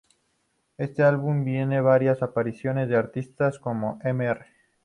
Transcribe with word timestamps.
Este 0.79 1.03
álbum 1.03 1.45
tiene 1.45 1.79
varias 1.79 2.23
apariciones 2.23 2.89
de 2.89 2.95
artistas 2.95 3.59
como 3.59 3.99
Mr. 4.03 4.47